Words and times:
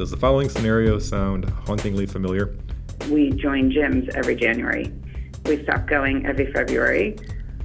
Does 0.00 0.10
the 0.10 0.16
following 0.16 0.48
scenario 0.48 0.98
sound 0.98 1.44
hauntingly 1.66 2.06
familiar? 2.06 2.56
We 3.10 3.32
join 3.32 3.70
gyms 3.70 4.08
every 4.14 4.34
January. 4.34 4.90
We 5.44 5.62
stop 5.62 5.86
going 5.86 6.24
every 6.24 6.50
February. 6.54 7.18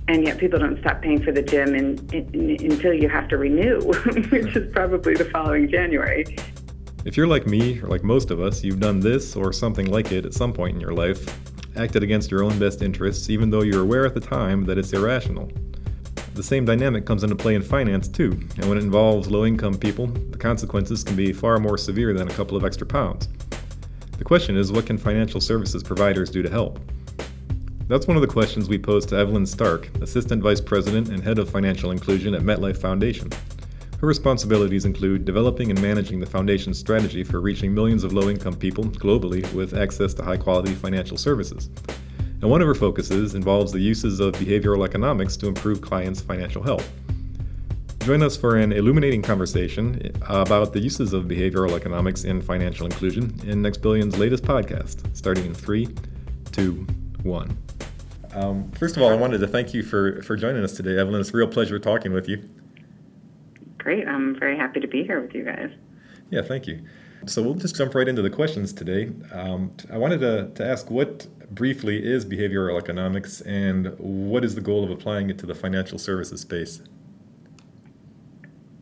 And 0.10 0.26
yet 0.26 0.38
people 0.38 0.60
don't 0.60 0.78
stop 0.82 1.02
paying 1.02 1.24
for 1.24 1.32
the 1.32 1.42
gym 1.42 1.74
in, 1.74 1.98
in, 2.12 2.58
until 2.60 2.94
you 2.94 3.08
have 3.08 3.30
to 3.30 3.38
renew, 3.38 3.80
which 4.32 4.54
is 4.54 4.70
probably 4.74 5.14
the 5.14 5.30
following 5.32 5.70
January. 5.70 6.26
If 7.06 7.16
you're 7.16 7.26
like 7.26 7.48
me, 7.48 7.80
or 7.80 7.88
like 7.88 8.04
most 8.04 8.32
of 8.32 8.42
us, 8.42 8.66
you've 8.66 8.82
done 8.82 9.00
this 9.00 9.38
or 9.38 9.54
something 9.54 9.86
like 9.86 10.12
it 10.12 10.26
at 10.26 10.34
some 10.34 10.52
point 10.52 10.76
in 10.76 10.82
your 10.82 10.94
life, 10.94 11.26
acted 11.78 12.04
against 12.04 12.32
your 12.32 12.44
own 12.44 12.60
best 12.60 12.82
interests, 12.82 13.30
even 13.30 13.50
though 13.50 13.62
you're 13.62 13.84
aware 13.84 14.06
at 14.06 14.14
the 14.14 14.20
time 14.20 14.66
that 14.66 14.78
it's 14.78 14.92
irrational. 14.92 15.50
The 16.36 16.44
same 16.44 16.66
dynamic 16.66 17.06
comes 17.06 17.24
into 17.24 17.38
play 17.38 17.56
in 17.56 17.62
finance 17.62 18.10
too, 18.10 18.32
and 18.58 18.68
when 18.68 18.78
it 18.78 18.84
involves 18.84 19.32
low 19.32 19.46
income 19.46 19.78
people, 19.78 20.08
the 20.08 20.38
consequences 20.38 21.02
can 21.02 21.16
be 21.16 21.32
far 21.32 21.60
more 21.60 21.78
severe 21.78 22.14
than 22.14 22.28
a 22.30 22.34
couple 22.34 22.58
of 22.58 22.66
extra 22.66 22.86
pounds. 22.86 23.30
The 24.18 24.26
question 24.26 24.58
is 24.58 24.70
what 24.70 24.86
can 24.86 24.98
financial 24.98 25.40
services 25.40 25.82
providers 25.82 26.30
do 26.30 26.44
to 26.44 26.50
help? 26.50 26.78
That's 27.88 28.06
one 28.06 28.18
of 28.18 28.22
the 28.22 28.28
questions 28.28 28.68
we 28.68 28.78
posed 28.78 29.08
to 29.10 29.16
Evelyn 29.16 29.46
Stark, 29.46 29.90
Assistant 30.02 30.44
Vice 30.44 30.60
President 30.60 31.08
and 31.08 31.24
Head 31.24 31.40
of 31.40 31.50
Financial 31.50 31.92
Inclusion 31.92 32.36
at 32.36 32.42
MetLife 32.42 32.80
Foundation. 32.80 33.30
Her 34.02 34.08
responsibilities 34.08 34.84
include 34.84 35.24
developing 35.24 35.70
and 35.70 35.82
managing 35.82 36.20
the 36.20 36.26
Foundation's 36.26 36.78
strategy 36.78 37.24
for 37.24 37.40
reaching 37.40 37.74
millions 37.74 38.04
of 38.04 38.12
low 38.12 38.30
income 38.30 38.58
people 38.58 38.84
globally 38.84 39.50
with 39.54 39.74
access 39.74 40.14
to 40.16 40.24
high 40.24 40.36
quality 40.36 40.74
financial 40.74 41.16
services. 41.16 41.70
And 42.42 42.50
one 42.50 42.62
of 42.62 42.68
her 42.68 42.76
focuses 42.76 43.36
involves 43.36 43.72
the 43.72 43.80
uses 43.80 44.20
of 44.20 44.34
behavioral 44.34 44.86
economics 44.86 45.36
to 45.38 45.48
improve 45.48 45.82
clients' 45.82 46.22
financial 46.22 46.62
health. 46.62 46.90
Join 48.00 48.22
us 48.22 48.38
for 48.38 48.58
an 48.58 48.72
illuminating 48.72 49.24
conversation 49.24 50.12
about 50.28 50.74
the 50.74 50.80
uses 50.80 51.12
of 51.14 51.24
behavioral 51.24 51.76
economics 51.76 52.24
in 52.24 52.40
financial 52.42 52.86
inclusion 52.86 53.34
in 53.48 53.64
Next 53.64 53.78
Billion's 53.78 54.20
latest 54.20 54.44
podcast, 54.44 55.04
starting 55.16 55.46
in 55.46 55.56
three, 55.56 55.88
two, 56.52 56.86
one. 57.24 57.58
Um, 58.34 58.70
first 58.74 58.96
of 58.96 59.02
all, 59.02 59.10
I 59.10 59.16
wanted 59.16 59.40
to 59.40 59.48
thank 59.48 59.74
you 59.74 59.82
for, 59.82 60.22
for 60.22 60.36
joining 60.36 60.64
us 60.64 60.74
today, 60.74 61.00
Evelyn. 61.00 61.22
It's 61.22 61.34
a 61.34 61.38
real 61.38 61.48
pleasure 61.48 61.80
talking 61.80 62.14
with 62.14 62.30
you. 62.30 62.48
Great. 63.80 64.08
I'm 64.08 64.38
very 64.38 64.58
happy 64.58 64.80
to 64.82 64.88
be 64.88 65.04
here 65.04 65.22
with 65.22 65.34
you 65.34 65.46
guys. 65.46 65.72
Yeah, 66.30 66.42
thank 66.42 66.68
you. 66.68 66.86
So 67.28 67.42
we'll 67.42 67.56
just 67.56 67.76
jump 67.76 67.96
right 67.96 68.08
into 68.08 68.22
the 68.22 68.30
questions 68.30 68.72
today. 68.72 69.12
Um, 69.32 69.72
I 69.92 69.98
wanted 69.98 70.20
to, 70.20 70.52
to 70.56 70.66
ask 70.66 70.90
what 70.92 71.28
briefly 71.54 72.06
is 72.06 72.26
behavioral 72.26 72.80
economics 72.80 73.42
and 73.42 73.98
what 74.00 74.44
is 74.44 74.56
the 74.56 74.62
goal 74.62 74.84
of 74.84 74.92
applying 74.92 75.30
it 75.30 75.38
to 75.40 75.46
the 75.46 75.56
financial 75.56 75.98
services 75.98 76.42
space? 76.42 76.82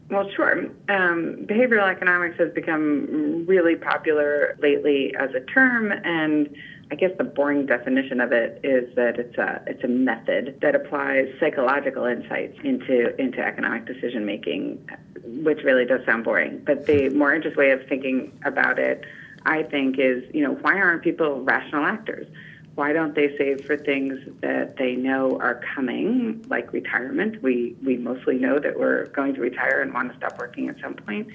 Well, 0.09 0.30
sure. 0.36 0.66
Um, 0.89 1.45
behavioral 1.47 1.89
economics 1.89 2.38
has 2.38 2.52
become 2.53 3.45
really 3.47 3.75
popular 3.75 4.55
lately 4.61 5.16
as 5.16 5.33
a 5.33 5.39
term, 5.39 5.91
and 5.91 6.55
I 6.92 6.95
guess 6.95 7.12
the 7.17 7.23
boring 7.23 7.66
definition 7.66 8.22
of 8.22 8.31
it 8.31 8.59
is 8.64 8.94
that 8.95 9.17
it's 9.17 9.38
a 9.38 9.64
it's 9.66 9.84
a 9.84 9.88
method 9.88 10.59
that 10.62 10.76
applies 10.76 11.28
psychological 11.39 12.06
insights 12.06 12.58
into 12.64 13.20
into 13.20 13.39
economic 13.39 13.86
decision 13.86 14.26
making, 14.26 14.88
which 15.23 15.64
really 15.64 15.86
does 15.86 16.06
sound 16.06 16.23
boring. 16.23 16.61
But 16.66 16.86
the 16.86 17.09
more 17.09 17.34
interesting 17.34 17.59
way 17.59 17.72
of 17.72 17.88
thinking 17.88 18.38
about 18.45 18.80
it, 18.80 19.06
I 19.45 19.64
think, 19.64 19.98
is 19.98 20.23
you 20.34 20.44
know 20.44 20.54
why 20.54 20.76
aren't 20.78 21.04
people 21.04 21.42
rational 21.42 21.86
actors? 21.86 22.28
why 22.76 22.92
don't 22.92 23.14
they 23.14 23.36
save 23.38 23.66
for 23.66 23.78
things 23.78 24.20
that 24.42 24.78
they 24.78 24.95
know 24.95 25.38
are 25.39 25.61
coming, 25.76 26.44
like 26.50 26.73
retirement? 26.73 27.42
We 27.44 27.76
we 27.86 27.98
mostly 27.98 28.38
know 28.38 28.59
that 28.59 28.80
we're 28.80 29.08
going 29.08 29.36
to 29.36 29.42
retire 29.42 29.81
and 29.81 29.94
want 29.94 30.11
to 30.11 30.17
stop 30.17 30.39
working 30.39 30.70
at 30.70 30.80
some 30.81 30.95
point. 30.95 31.28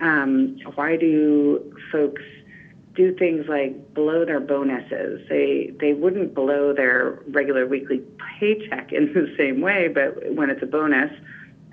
Um, 0.00 0.58
why 0.74 0.96
do 0.96 1.76
folks 1.92 2.22
do 2.94 3.14
things 3.14 3.46
like 3.48 3.94
blow 3.94 4.24
their 4.24 4.40
bonuses? 4.40 5.26
They 5.28 5.72
they 5.78 5.92
wouldn't 5.92 6.34
blow 6.34 6.72
their 6.72 7.20
regular 7.28 7.66
weekly 7.66 8.02
paycheck 8.38 8.92
in 8.92 9.12
the 9.12 9.32
same 9.36 9.60
way, 9.60 9.88
but 9.88 10.32
when 10.34 10.50
it's 10.50 10.62
a 10.62 10.66
bonus, 10.66 11.12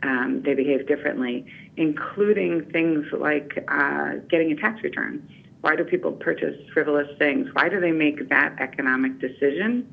um, 0.03 0.41
they 0.43 0.53
behave 0.53 0.87
differently, 0.87 1.45
including 1.75 2.65
things 2.71 3.07
like 3.11 3.63
uh, 3.67 4.15
getting 4.29 4.51
a 4.51 4.55
tax 4.55 4.83
return 4.83 5.27
why 5.61 5.75
do 5.75 5.83
people 5.83 6.11
purchase 6.11 6.55
frivolous 6.71 7.09
things? 7.17 7.49
Why 7.53 7.69
do 7.69 7.79
they 7.79 7.91
make 7.91 8.29
that 8.29 8.55
economic 8.59 9.19
decision? 9.19 9.91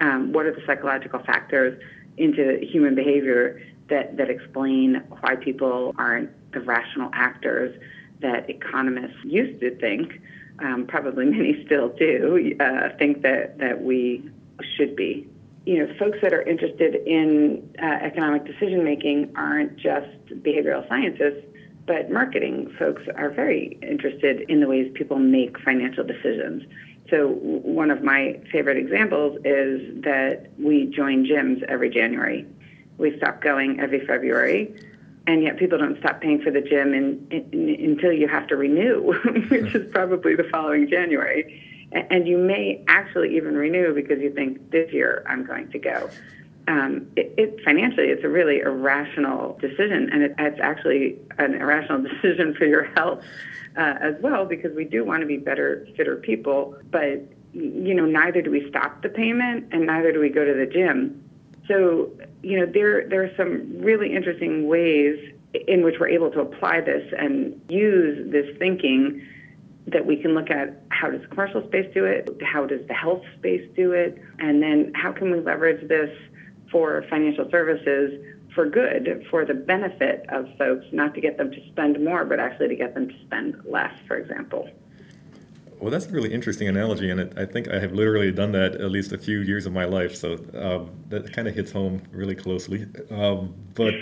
Um, 0.00 0.32
what 0.32 0.46
are 0.46 0.52
the 0.52 0.62
psychological 0.66 1.20
factors 1.20 1.80
into 2.16 2.58
human 2.60 2.94
behavior 2.94 3.62
that, 3.88 4.16
that 4.16 4.28
explain 4.28 5.02
why 5.20 5.36
people 5.36 5.94
aren't 5.98 6.30
the 6.52 6.60
rational 6.60 7.10
actors 7.12 7.80
that 8.20 8.50
economists 8.50 9.16
used 9.24 9.60
to 9.60 9.76
think, 9.76 10.20
um, 10.60 10.86
probably 10.86 11.24
many 11.26 11.64
still 11.64 11.88
do, 11.90 12.56
uh, 12.60 12.88
think 12.98 13.22
that, 13.22 13.58
that 13.58 13.82
we 13.82 14.28
should 14.76 14.96
be? 14.96 15.28
You 15.66 15.78
know, 15.78 15.94
folks 15.98 16.18
that 16.22 16.34
are 16.34 16.42
interested 16.42 16.94
in 16.94 17.74
uh, 17.82 17.86
economic 17.86 18.44
decision 18.44 18.84
making 18.84 19.32
aren't 19.34 19.76
just 19.76 20.26
behavioral 20.42 20.86
scientists 20.88 21.44
but 21.86 22.10
marketing 22.10 22.74
folks 22.78 23.02
are 23.14 23.30
very 23.30 23.78
interested 23.82 24.42
in 24.48 24.60
the 24.60 24.66
ways 24.66 24.90
people 24.94 25.18
make 25.18 25.58
financial 25.60 26.04
decisions. 26.04 26.62
So, 27.10 27.28
one 27.28 27.90
of 27.90 28.02
my 28.02 28.40
favorite 28.50 28.78
examples 28.78 29.38
is 29.44 30.02
that 30.02 30.50
we 30.58 30.86
join 30.86 31.26
gyms 31.26 31.62
every 31.64 31.90
January. 31.90 32.46
We 32.96 33.16
stop 33.18 33.42
going 33.42 33.80
every 33.80 34.06
February, 34.06 34.74
and 35.26 35.42
yet 35.42 35.56
people 35.56 35.78
don't 35.78 35.98
stop 35.98 36.20
paying 36.20 36.40
for 36.42 36.50
the 36.50 36.60
gym 36.60 36.92
in, 36.92 37.26
in, 37.30 37.90
until 37.90 38.12
you 38.12 38.28
have 38.28 38.46
to 38.48 38.56
renew, 38.56 39.12
which 39.48 39.74
is 39.74 39.90
probably 39.92 40.34
the 40.34 40.44
following 40.44 40.88
January. 40.88 41.62
And 41.92 42.26
you 42.26 42.38
may 42.38 42.84
actually 42.88 43.36
even 43.36 43.54
renew 43.54 43.94
because 43.94 44.20
you 44.20 44.32
think 44.32 44.70
this 44.70 44.92
year 44.92 45.24
I'm 45.28 45.44
going 45.44 45.70
to 45.70 45.78
go 45.78 46.10
um, 46.66 47.08
it, 47.16 47.34
it, 47.36 47.60
financially 47.64 48.08
it's 48.08 48.24
a 48.24 48.28
really 48.28 48.60
irrational 48.60 49.58
decision, 49.60 50.08
and 50.12 50.22
it, 50.22 50.34
it's 50.38 50.60
actually 50.60 51.18
an 51.38 51.54
irrational 51.54 52.02
decision 52.08 52.54
for 52.54 52.64
your 52.64 52.84
health 52.96 53.22
uh, 53.76 53.94
as 54.00 54.14
well 54.20 54.44
because 54.44 54.74
we 54.74 54.84
do 54.84 55.04
want 55.04 55.20
to 55.20 55.26
be 55.26 55.36
better, 55.36 55.86
fitter 55.96 56.16
people, 56.16 56.76
but 56.90 57.22
you 57.52 57.94
know 57.94 58.06
neither 58.06 58.42
do 58.42 58.50
we 58.50 58.68
stop 58.68 59.02
the 59.02 59.08
payment, 59.08 59.68
and 59.72 59.86
neither 59.86 60.12
do 60.12 60.20
we 60.20 60.28
go 60.28 60.44
to 60.44 60.54
the 60.54 60.66
gym. 60.66 61.22
So 61.68 62.10
you 62.44 62.58
know 62.60 62.66
there 62.66 63.08
there 63.08 63.24
are 63.24 63.30
some 63.36 63.78
really 63.78 64.14
interesting 64.14 64.68
ways 64.68 65.18
in 65.66 65.84
which 65.84 65.96
we're 65.98 66.08
able 66.08 66.30
to 66.30 66.40
apply 66.40 66.80
this 66.80 67.12
and 67.16 67.60
use 67.68 68.30
this 68.30 68.46
thinking 68.58 69.24
that 69.86 70.04
we 70.04 70.16
can 70.16 70.34
look 70.34 70.50
at 70.50 70.82
how 70.88 71.10
does 71.10 71.20
the 71.20 71.26
commercial 71.28 71.66
space 71.68 71.88
do 71.94 72.04
it, 72.04 72.28
how 72.42 72.66
does 72.66 72.80
the 72.88 72.94
health 72.94 73.22
space 73.38 73.68
do 73.76 73.92
it, 73.92 74.20
and 74.38 74.62
then 74.62 74.92
how 74.94 75.12
can 75.12 75.30
we 75.30 75.40
leverage 75.40 75.86
this 75.88 76.10
for 76.72 77.04
financial 77.10 77.48
services 77.50 78.24
for 78.54 78.66
good, 78.66 79.26
for 79.30 79.44
the 79.44 79.54
benefit 79.54 80.24
of 80.30 80.46
folks, 80.56 80.86
not 80.92 81.14
to 81.14 81.20
get 81.20 81.36
them 81.36 81.50
to 81.50 81.68
spend 81.70 82.02
more, 82.02 82.24
but 82.24 82.40
actually 82.40 82.68
to 82.68 82.76
get 82.76 82.94
them 82.94 83.08
to 83.08 83.14
spend 83.26 83.56
less, 83.64 83.92
for 84.06 84.16
example. 84.16 84.68
Well, 85.80 85.90
that's 85.90 86.06
a 86.06 86.10
really 86.10 86.32
interesting 86.32 86.68
analogy, 86.68 87.10
and 87.10 87.20
it, 87.20 87.32
I 87.36 87.44
think 87.44 87.68
I 87.68 87.78
have 87.78 87.92
literally 87.92 88.32
done 88.32 88.52
that 88.52 88.76
at 88.76 88.90
least 88.90 89.12
a 89.12 89.18
few 89.18 89.40
years 89.40 89.66
of 89.66 89.72
my 89.72 89.84
life, 89.84 90.14
so 90.14 90.34
um, 90.54 90.90
that 91.08 91.32
kind 91.32 91.46
of 91.48 91.54
hits 91.54 91.72
home 91.72 92.02
really 92.12 92.34
closely. 92.34 92.86
Um, 93.10 93.54
but 93.74 93.94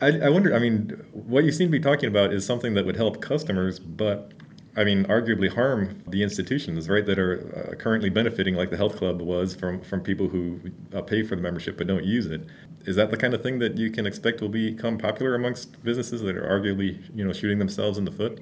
I, 0.00 0.18
I 0.20 0.28
wonder, 0.30 0.54
I 0.54 0.58
mean, 0.58 0.90
what 1.12 1.44
you 1.44 1.52
seem 1.52 1.68
to 1.68 1.72
be 1.72 1.80
talking 1.80 2.08
about 2.08 2.32
is 2.32 2.44
something 2.46 2.74
that 2.74 2.86
would 2.86 2.96
help 2.96 3.20
customers, 3.20 3.78
but 3.78 4.32
I 4.76 4.84
mean, 4.84 5.04
arguably 5.04 5.52
harm 5.52 6.02
the 6.06 6.22
institutions, 6.22 6.88
right, 6.88 7.04
that 7.04 7.18
are 7.18 7.72
uh, 7.72 7.74
currently 7.76 8.08
benefiting, 8.08 8.54
like 8.54 8.70
the 8.70 8.76
health 8.76 8.96
club 8.96 9.20
was, 9.20 9.54
from 9.54 9.80
from 9.82 10.00
people 10.00 10.28
who 10.28 10.60
uh, 10.94 11.02
pay 11.02 11.22
for 11.22 11.36
the 11.36 11.42
membership 11.42 11.76
but 11.76 11.86
don't 11.86 12.04
use 12.04 12.26
it. 12.26 12.46
Is 12.86 12.96
that 12.96 13.10
the 13.10 13.16
kind 13.16 13.34
of 13.34 13.42
thing 13.42 13.58
that 13.58 13.76
you 13.76 13.90
can 13.90 14.06
expect 14.06 14.40
will 14.40 14.48
become 14.48 14.96
popular 14.96 15.34
amongst 15.34 15.82
businesses 15.82 16.22
that 16.22 16.36
are 16.36 16.48
arguably, 16.48 17.02
you 17.14 17.24
know, 17.24 17.32
shooting 17.32 17.58
themselves 17.58 17.98
in 17.98 18.04
the 18.04 18.12
foot? 18.12 18.40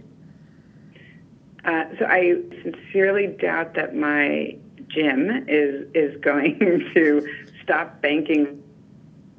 Uh, 1.64 1.84
so 1.98 2.04
I 2.06 2.36
sincerely 2.62 3.26
doubt 3.26 3.74
that 3.74 3.94
my 3.94 4.56
gym 4.88 5.44
is 5.48 5.86
is 5.94 6.20
going 6.20 6.58
to 6.94 7.28
stop 7.62 8.00
banking. 8.00 8.62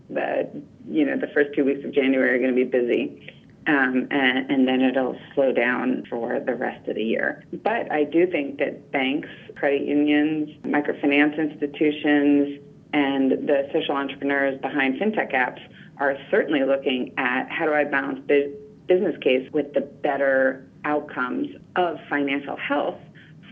That 0.09 0.55
you 0.89 1.05
know, 1.05 1.17
the 1.17 1.27
first 1.27 1.51
two 1.55 1.63
weeks 1.63 1.85
of 1.85 1.91
January 1.93 2.35
are 2.35 2.39
going 2.39 2.55
to 2.55 2.65
be 2.65 2.69
busy 2.69 3.31
um, 3.67 4.07
and, 4.09 4.49
and, 4.49 4.67
then 4.67 4.81
it'll 4.81 5.17
slow 5.35 5.51
down 5.51 6.05
for 6.09 6.39
the 6.39 6.55
rest 6.55 6.87
of 6.87 6.95
the 6.95 7.03
year. 7.03 7.43
But 7.53 7.91
I 7.91 8.03
do 8.03 8.25
think 8.25 8.57
that 8.59 8.91
banks, 8.91 9.29
credit 9.55 9.83
unions, 9.83 10.49
microfinance 10.63 11.37
institutions, 11.37 12.59
and 12.93 13.31
the 13.31 13.69
social 13.71 13.95
entrepreneurs 13.95 14.59
behind 14.61 14.99
fintech 14.99 15.33
apps 15.33 15.61
are 15.97 16.17
certainly 16.31 16.63
looking 16.63 17.13
at 17.17 17.49
how 17.51 17.65
do 17.65 17.73
I 17.73 17.83
balance 17.83 18.19
bu- 18.27 18.55
business 18.87 19.15
case 19.21 19.47
with 19.51 19.73
the 19.73 19.81
better 19.81 20.65
outcomes 20.85 21.49
of 21.75 21.97
financial 22.09 22.55
health 22.57 22.97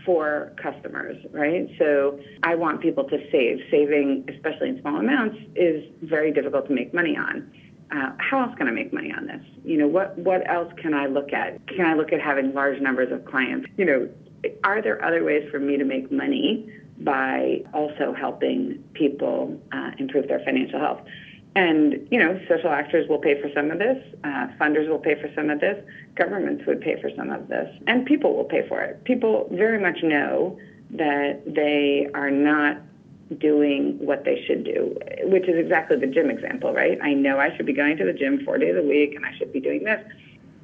for 0.04 0.52
customers, 0.56 1.16
right? 1.32 1.68
So 1.78 2.18
I 2.42 2.54
want 2.54 2.80
people 2.80 3.04
to 3.04 3.30
save. 3.30 3.60
Saving, 3.70 4.24
especially 4.34 4.70
in 4.70 4.80
small 4.80 4.96
amounts, 4.96 5.36
is 5.54 5.84
very 6.02 6.32
difficult 6.32 6.66
to 6.68 6.72
make 6.72 6.94
money 6.94 7.16
on. 7.16 7.50
uh, 7.90 8.10
how 8.18 8.42
else 8.42 8.54
can 8.56 8.68
I 8.68 8.70
make 8.70 8.92
money 8.92 9.12
on 9.16 9.26
this? 9.26 9.40
You 9.64 9.78
know, 9.78 9.86
what 9.86 10.16
what 10.18 10.48
else 10.48 10.72
can 10.76 10.94
I 10.94 11.06
look 11.06 11.32
at? 11.32 11.66
Can 11.68 11.86
I 11.86 11.94
look 11.94 12.12
at 12.12 12.20
having 12.20 12.52
large 12.52 12.80
numbers 12.80 13.10
of 13.12 13.24
clients? 13.24 13.68
You 13.76 13.84
know, 13.84 14.08
are 14.64 14.82
there 14.82 15.02
other 15.04 15.24
ways 15.24 15.48
for 15.50 15.58
me 15.58 15.76
to 15.78 15.84
make 15.84 16.12
money 16.12 16.70
by 16.98 17.62
also 17.72 18.12
helping 18.12 18.82
people 18.92 19.58
uh, 19.72 19.92
improve 19.98 20.28
their 20.28 20.40
financial 20.40 20.78
health? 20.78 21.00
And, 21.54 22.06
you 22.10 22.18
know, 22.18 22.40
social 22.48 22.70
actors 22.70 23.08
will 23.08 23.18
pay 23.18 23.40
for 23.40 23.50
some 23.54 23.70
of 23.70 23.78
this, 23.78 23.98
uh, 24.22 24.48
funders 24.60 24.88
will 24.88 24.98
pay 24.98 25.20
for 25.20 25.28
some 25.34 25.50
of 25.50 25.60
this, 25.60 25.82
governments 26.14 26.64
would 26.66 26.80
pay 26.80 27.00
for 27.00 27.10
some 27.16 27.30
of 27.30 27.48
this, 27.48 27.68
and 27.86 28.06
people 28.06 28.36
will 28.36 28.44
pay 28.44 28.66
for 28.68 28.80
it. 28.82 29.02
People 29.04 29.48
very 29.52 29.80
much 29.80 30.02
know 30.02 30.58
that 30.90 31.42
they 31.46 32.08
are 32.14 32.30
not 32.30 32.78
doing 33.38 33.98
what 33.98 34.24
they 34.24 34.42
should 34.46 34.64
do, 34.64 34.96
which 35.24 35.48
is 35.48 35.56
exactly 35.56 35.98
the 35.98 36.06
gym 36.06 36.30
example, 36.30 36.72
right? 36.72 36.98
I 37.02 37.12
know 37.12 37.38
I 37.38 37.54
should 37.56 37.66
be 37.66 37.74
going 37.74 37.96
to 37.98 38.04
the 38.04 38.12
gym 38.12 38.44
four 38.44 38.58
days 38.58 38.76
a 38.76 38.82
week 38.82 39.14
and 39.14 39.24
I 39.24 39.36
should 39.36 39.52
be 39.52 39.60
doing 39.60 39.84
this. 39.84 40.00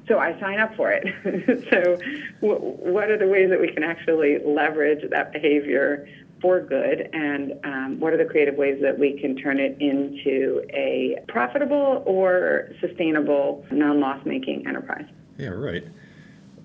So 0.07 0.19
I 0.19 0.39
sign 0.39 0.59
up 0.59 0.75
for 0.75 0.91
it. 0.91 1.05
so, 1.71 1.97
w- 2.41 2.59
what 2.59 3.09
are 3.09 3.17
the 3.17 3.27
ways 3.27 3.49
that 3.49 3.59
we 3.59 3.71
can 3.71 3.83
actually 3.83 4.37
leverage 4.45 5.07
that 5.09 5.33
behavior 5.33 6.07
for 6.41 6.61
good, 6.61 7.09
and 7.13 7.53
um, 7.63 7.99
what 7.99 8.13
are 8.13 8.17
the 8.17 8.25
creative 8.25 8.55
ways 8.55 8.79
that 8.81 8.97
we 8.97 9.19
can 9.19 9.35
turn 9.35 9.59
it 9.59 9.77
into 9.79 10.61
a 10.73 11.17
profitable 11.27 12.03
or 12.05 12.69
sustainable, 12.81 13.65
non 13.71 13.99
loss 13.99 14.23
making 14.25 14.67
enterprise? 14.67 15.05
Yeah, 15.37 15.49
right. 15.49 15.87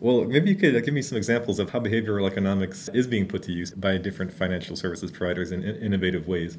Well, 0.00 0.24
maybe 0.24 0.50
you 0.50 0.56
could 0.56 0.74
uh, 0.74 0.80
give 0.80 0.94
me 0.94 1.02
some 1.02 1.18
examples 1.18 1.58
of 1.58 1.70
how 1.70 1.80
behavioral 1.80 2.26
economics 2.26 2.88
is 2.94 3.06
being 3.06 3.26
put 3.26 3.42
to 3.44 3.52
use 3.52 3.70
by 3.70 3.98
different 3.98 4.32
financial 4.32 4.74
services 4.74 5.10
providers 5.10 5.52
in 5.52 5.62
innovative 5.62 6.26
ways. 6.26 6.56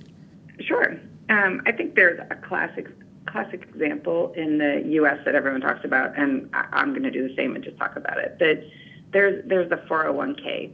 Sure. 0.60 1.00
Um, 1.30 1.62
I 1.66 1.72
think 1.72 1.96
there's 1.96 2.20
a 2.30 2.36
classic 2.36 2.88
classic 3.28 3.64
example 3.64 4.34
in 4.36 4.58
the 4.58 4.84
U.S. 4.96 5.20
that 5.26 5.36
everyone 5.36 5.62
talks 5.62 5.86
about, 5.86 6.18
and 6.18 6.50
I, 6.54 6.82
am 6.82 6.92
going 6.92 7.04
to 7.04 7.12
do 7.12 7.28
the 7.28 7.36
same 7.36 7.56
and 7.56 7.64
just 7.64 7.78
talk 7.78 7.96
about 7.96 8.18
it. 8.18 8.38
That 8.40 8.64
there's 9.12 9.44
there's 9.48 9.70
the 9.70 9.78
401k. 9.78 10.72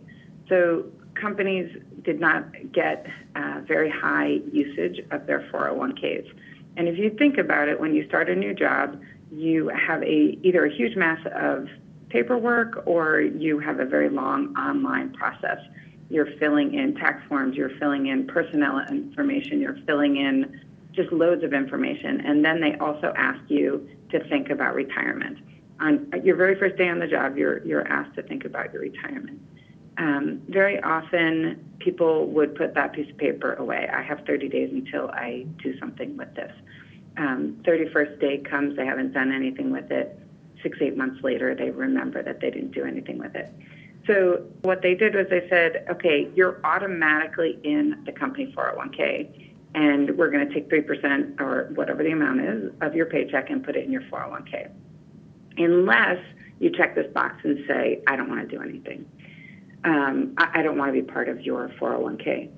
So 0.49 0.85
companies 1.15 1.75
did 2.03 2.19
not 2.19 2.45
get 2.71 3.07
uh, 3.35 3.61
very 3.65 3.89
high 3.89 4.39
usage 4.51 4.99
of 5.11 5.25
their 5.25 5.41
401ks. 5.51 6.31
And 6.77 6.87
if 6.87 6.97
you 6.97 7.09
think 7.09 7.37
about 7.37 7.67
it, 7.67 7.79
when 7.79 7.93
you 7.93 8.07
start 8.07 8.29
a 8.29 8.35
new 8.35 8.53
job, 8.53 9.01
you 9.31 9.69
have 9.69 10.03
a 10.03 10.37
either 10.43 10.65
a 10.65 10.73
huge 10.73 10.95
mass 10.95 11.19
of 11.33 11.67
paperwork 12.09 12.83
or 12.85 13.19
you 13.19 13.59
have 13.59 13.79
a 13.79 13.85
very 13.85 14.09
long 14.09 14.55
online 14.55 15.11
process. 15.13 15.59
You're 16.09 16.37
filling 16.39 16.73
in 16.73 16.95
tax 16.95 17.21
forms, 17.27 17.55
you're 17.55 17.77
filling 17.77 18.07
in 18.07 18.27
personnel 18.27 18.79
information, 18.89 19.59
you're 19.59 19.77
filling 19.85 20.17
in 20.17 20.61
just 20.93 21.11
loads 21.11 21.43
of 21.43 21.53
information. 21.53 22.21
And 22.21 22.45
then 22.45 22.61
they 22.61 22.75
also 22.75 23.13
ask 23.17 23.39
you 23.49 23.87
to 24.11 24.23
think 24.29 24.49
about 24.49 24.73
retirement. 24.73 25.37
On 25.79 26.09
your 26.23 26.35
very 26.35 26.57
first 26.57 26.77
day 26.77 26.89
on 26.89 26.99
the 26.99 27.07
job, 27.07 27.37
you're, 27.37 27.63
you're 27.65 27.87
asked 27.87 28.15
to 28.15 28.23
think 28.23 28.45
about 28.45 28.73
your 28.73 28.81
retirement. 28.81 29.39
Um, 29.97 30.41
very 30.47 30.81
often, 30.81 31.73
people 31.79 32.27
would 32.27 32.55
put 32.55 32.75
that 32.75 32.93
piece 32.93 33.09
of 33.09 33.17
paper 33.17 33.53
away. 33.53 33.89
I 33.91 34.01
have 34.03 34.25
30 34.27 34.49
days 34.49 34.69
until 34.71 35.09
I 35.09 35.45
do 35.63 35.77
something 35.79 36.15
with 36.17 36.33
this. 36.35 36.51
Um, 37.17 37.57
31st 37.63 38.19
day 38.19 38.37
comes, 38.37 38.75
they 38.75 38.85
haven't 38.85 39.13
done 39.13 39.31
anything 39.31 39.71
with 39.71 39.89
it 39.91 40.19
six, 40.61 40.77
eight 40.81 40.97
months 40.97 41.23
later, 41.23 41.55
they 41.55 41.69
remember 41.69 42.21
that 42.23 42.39
they 42.39 42.49
didn't 42.49 42.71
do 42.71 42.83
anything 42.83 43.17
with 43.17 43.35
it. 43.35 43.51
So 44.05 44.43
what 44.61 44.81
they 44.81 44.95
did 44.95 45.15
was 45.15 45.27
they 45.29 45.47
said, 45.49 45.85
okay, 45.89 46.29
you're 46.33 46.59
automatically 46.63 47.59
in 47.63 48.03
the 48.05 48.11
company 48.11 48.53
401k, 48.55 49.53
and 49.75 50.17
we're 50.17 50.31
going 50.31 50.47
to 50.47 50.53
take 50.53 50.69
3% 50.69 51.39
or 51.41 51.69
whatever 51.75 52.03
the 52.03 52.11
amount 52.11 52.41
is 52.41 52.71
of 52.81 52.95
your 52.95 53.05
paycheck 53.05 53.49
and 53.49 53.63
put 53.63 53.75
it 53.75 53.85
in 53.85 53.91
your 53.91 54.03
401k. 54.03 54.69
Unless 55.57 56.23
you 56.59 56.69
check 56.71 56.95
this 56.95 57.11
box 57.13 57.35
and 57.43 57.63
say, 57.67 58.01
I 58.07 58.15
don't 58.15 58.29
want 58.29 58.49
to 58.49 58.55
do 58.55 58.61
anything. 58.61 59.05
Um, 59.83 60.33
I, 60.37 60.59
I 60.59 60.61
don't 60.63 60.77
want 60.77 60.93
to 60.93 61.01
be 61.01 61.01
part 61.01 61.29
of 61.29 61.41
your 61.41 61.69
401k. 61.79 62.49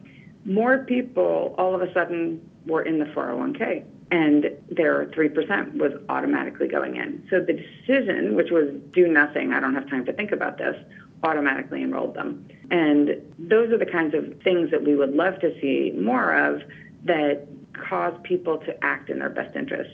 More 0.45 0.79
people 0.79 1.55
all 1.57 1.75
of 1.75 1.81
a 1.81 1.93
sudden 1.93 2.49
were 2.65 2.81
in 2.81 2.99
the 2.99 3.05
401k 3.05 3.83
and 4.11 4.45
their 4.69 5.05
3% 5.07 5.75
was 5.75 5.91
automatically 6.09 6.67
going 6.67 6.95
in. 6.95 7.25
So 7.29 7.39
the 7.39 7.53
decision, 7.53 8.35
which 8.35 8.49
was 8.49 8.69
do 8.91 9.07
nothing, 9.07 9.53
I 9.53 9.59
don't 9.59 9.75
have 9.75 9.89
time 9.89 10.05
to 10.05 10.13
think 10.13 10.31
about 10.31 10.57
this, 10.57 10.75
automatically 11.23 11.83
enrolled 11.83 12.15
them. 12.15 12.47
And 12.71 13.21
those 13.37 13.71
are 13.71 13.77
the 13.77 13.85
kinds 13.85 14.15
of 14.15 14.41
things 14.41 14.71
that 14.71 14.83
we 14.83 14.95
would 14.95 15.13
love 15.13 15.39
to 15.41 15.53
see 15.61 15.91
more 15.99 16.33
of 16.33 16.61
that 17.05 17.47
cause 17.73 18.13
people 18.23 18.57
to 18.59 18.83
act 18.83 19.09
in 19.09 19.19
their 19.19 19.29
best 19.29 19.55
interest. 19.55 19.91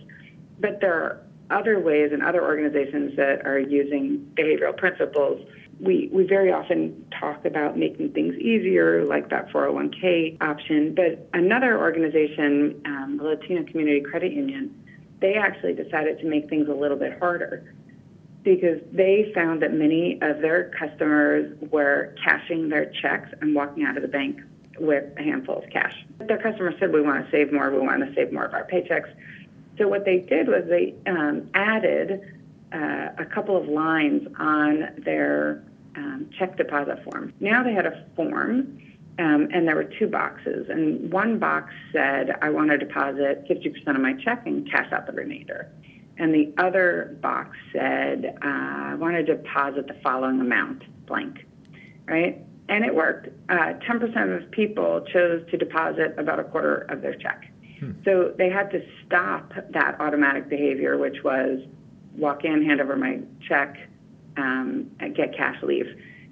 But 0.59 0.79
there 0.79 0.93
are 0.93 1.21
other 1.49 1.79
ways 1.79 2.11
and 2.11 2.23
other 2.23 2.43
organizations 2.43 3.15
that 3.17 3.45
are 3.45 3.59
using 3.59 4.31
behavioral 4.35 4.75
principles 4.75 5.45
we, 5.79 6.09
we 6.11 6.25
very 6.25 6.51
often 6.51 7.05
talk 7.19 7.45
about 7.45 7.77
making 7.77 8.11
things 8.11 8.35
easier, 8.35 9.05
like 9.05 9.29
that 9.29 9.49
401k 9.49 10.41
option. 10.41 10.95
But 10.95 11.27
another 11.33 11.79
organization, 11.79 12.81
um, 12.85 13.17
the 13.17 13.23
Latino 13.23 13.63
Community 13.63 14.01
Credit 14.01 14.31
Union, 14.31 14.83
they 15.19 15.35
actually 15.35 15.73
decided 15.73 16.19
to 16.19 16.25
make 16.25 16.49
things 16.49 16.69
a 16.69 16.73
little 16.73 16.97
bit 16.97 17.19
harder 17.19 17.73
because 18.43 18.79
they 18.91 19.31
found 19.33 19.61
that 19.63 19.73
many 19.73 20.19
of 20.21 20.39
their 20.39 20.69
customers 20.69 21.57
were 21.71 22.15
cashing 22.23 22.69
their 22.69 22.85
checks 22.85 23.29
and 23.41 23.55
walking 23.55 23.83
out 23.83 23.97
of 23.97 24.03
the 24.03 24.07
bank 24.07 24.39
with 24.79 25.03
a 25.17 25.23
handful 25.23 25.57
of 25.57 25.69
cash. 25.71 26.05
Their 26.19 26.37
customers 26.37 26.75
said, 26.79 26.93
We 26.93 27.01
want 27.01 27.25
to 27.25 27.31
save 27.31 27.51
more, 27.51 27.71
we 27.71 27.79
want 27.79 28.05
to 28.07 28.13
save 28.13 28.31
more 28.31 28.45
of 28.45 28.53
our 28.53 28.67
paychecks. 28.67 29.11
So 29.77 29.87
what 29.87 30.05
they 30.05 30.19
did 30.19 30.47
was 30.47 30.63
they 30.67 30.95
um, 31.07 31.49
added 31.53 32.34
uh, 32.75 33.09
a 33.17 33.25
couple 33.25 33.55
of 33.55 33.67
lines 33.67 34.27
on 34.37 34.89
their 34.97 35.63
um, 35.95 36.29
check 36.37 36.57
deposit 36.57 37.03
form. 37.05 37.33
Now 37.39 37.63
they 37.63 37.73
had 37.73 37.85
a 37.85 38.05
form, 38.15 38.81
um, 39.17 39.47
and 39.53 39.67
there 39.67 39.75
were 39.75 39.89
two 39.97 40.07
boxes. 40.07 40.67
And 40.69 41.11
one 41.11 41.39
box 41.39 41.73
said, 41.93 42.37
I 42.41 42.49
want 42.49 42.71
to 42.71 42.77
deposit 42.77 43.47
50% 43.49 43.87
of 43.87 44.01
my 44.01 44.13
check 44.13 44.45
and 44.45 44.69
cash 44.69 44.91
out 44.91 45.05
the 45.05 45.13
remainder. 45.13 45.71
And 46.17 46.33
the 46.33 46.53
other 46.57 47.17
box 47.21 47.57
said, 47.71 48.37
uh, 48.41 48.47
I 48.47 48.95
want 48.95 49.15
to 49.15 49.23
deposit 49.23 49.87
the 49.87 49.95
following 50.03 50.39
amount, 50.41 50.83
blank, 51.05 51.45
right? 52.07 52.41
And 52.67 52.83
it 52.83 52.93
worked. 52.93 53.27
Uh, 53.49 53.73
10% 53.87 54.43
of 54.43 54.51
people 54.51 55.05
chose 55.13 55.49
to 55.51 55.57
deposit 55.57 56.15
about 56.17 56.39
a 56.39 56.43
quarter 56.43 56.79
of 56.89 57.01
their 57.01 57.15
check. 57.15 57.51
Hmm. 57.79 57.91
So 58.03 58.33
they 58.37 58.49
had 58.49 58.71
to 58.71 58.85
stop 59.05 59.53
that 59.71 59.99
automatic 59.99 60.49
behavior, 60.49 60.97
which 60.97 61.23
was 61.23 61.59
walk 62.17 62.43
in, 62.43 62.63
hand 62.65 62.81
over 62.81 62.95
my 62.95 63.19
check, 63.47 63.77
um, 64.37 64.91
get 65.13 65.35
cash 65.35 65.61
leave. 65.63 65.87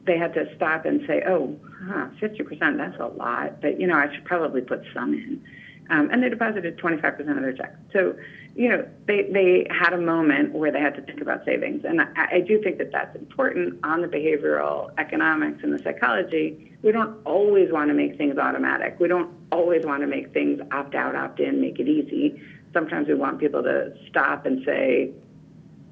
They 0.06 0.18
had 0.18 0.34
to 0.34 0.54
stop 0.56 0.86
and 0.86 1.06
say, 1.08 1.24
oh, 1.28 1.58
huh, 1.88 2.08
50%, 2.22 2.78
that's 2.78 3.00
a 3.00 3.08
lot, 3.08 3.62
but, 3.62 3.80
you 3.80 3.88
know, 3.88 3.96
I 3.96 4.14
should 4.14 4.26
probably 4.26 4.62
put 4.62 4.84
some 4.94 5.14
in. 5.14 5.42
Um, 5.90 6.10
and 6.12 6.24
they 6.24 6.30
deposited 6.30 6.78
25% 6.78 7.20
of 7.20 7.42
their 7.42 7.54
check. 7.54 7.76
So, 7.92 8.16
you 8.56 8.70
know, 8.70 8.88
they, 9.06 9.24
they 9.32 9.68
had 9.70 9.94
a 9.94 9.98
moment 9.98 10.54
where 10.54 10.72
they 10.72 10.80
had 10.80 10.96
to 10.96 11.02
think 11.02 11.22
about 11.22 11.44
savings. 11.46 11.84
And 11.86 12.02
I, 12.02 12.08
I 12.16 12.40
do 12.40 12.62
think 12.62 12.78
that 12.78 12.92
that's 12.92 13.16
important 13.16 13.80
on 13.84 14.02
the 14.02 14.08
behavioral 14.08 14.92
economics 14.98 15.62
and 15.64 15.74
the 15.74 15.80
psychology. 15.84 16.72
We 16.84 16.92
don't 16.92 17.18
always 17.26 17.72
want 17.72 17.90
to 17.90 17.94
make 17.94 18.18
things 18.18 18.38
automatic. 18.38 18.98
We 19.00 19.08
don't 19.08 19.32
always 19.52 19.86
want 19.86 20.02
to 20.02 20.08
make 20.08 20.34
things 20.34 20.62
opt 20.72 20.96
out, 20.96 21.16
opt 21.16 21.40
in, 21.40 21.60
make 21.60 21.80
it 21.80 21.88
easy. 21.88 22.42
Sometimes 22.74 23.08
we 23.08 23.16
want 23.16 23.40
people 23.40 23.64
to 23.64 23.94
stop 24.10 24.46
and 24.46 24.64
say, 24.66 25.12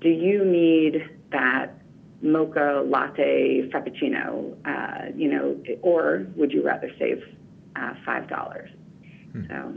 do 0.01 0.09
you 0.09 0.43
need 0.43 1.09
that 1.31 1.77
mocha 2.21 2.83
latte 2.85 3.69
frappuccino, 3.69 4.55
uh, 4.65 5.11
you 5.15 5.29
know, 5.29 5.57
or 5.81 6.27
would 6.35 6.51
you 6.51 6.63
rather 6.63 6.91
save 6.99 7.23
uh, 7.75 7.93
five 8.05 8.27
dollars? 8.27 8.69
Hmm. 9.31 9.45
So 9.47 9.73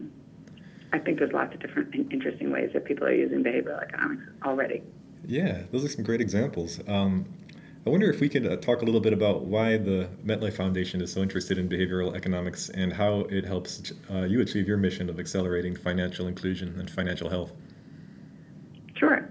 I 0.93 0.99
think 0.99 1.19
there's 1.19 1.33
lots 1.33 1.55
of 1.55 1.61
different 1.61 1.95
interesting 2.13 2.51
ways 2.51 2.71
that 2.73 2.85
people 2.85 3.07
are 3.07 3.15
using 3.15 3.43
behavioral 3.43 3.83
economics 3.83 4.23
already. 4.45 4.83
Yeah, 5.27 5.63
those 5.73 5.85
are 5.85 5.89
some 5.89 6.05
great 6.05 6.21
examples. 6.21 6.81
Um, 6.87 7.27
I 7.87 7.91
wonder 7.91 8.11
if 8.11 8.21
we 8.21 8.31
could 8.31 8.47
uh, 8.47 8.57
talk 8.57 8.81
a 8.81 8.85
little 8.85 9.01
bit 9.01 9.13
about 9.13 9.43
why 9.43 9.77
the 9.77 10.09
MetLife 10.25 10.55
Foundation 10.55 11.03
is 11.03 11.13
so 11.13 11.21
interested 11.21 11.59
in 11.59 11.69
behavioral 11.69 12.17
economics 12.17 12.71
and 12.71 12.93
how 12.93 13.21
it 13.29 13.45
helps 13.45 13.93
uh, 14.11 14.23
you 14.23 14.41
achieve 14.41 14.67
your 14.67 14.79
mission 14.79 15.11
of 15.11 15.21
accelerating 15.21 15.77
financial 15.77 16.27
inclusion 16.27 16.79
and 16.81 16.91
financial 16.91 17.29
health. 17.29 17.53
Sure. 18.97 19.29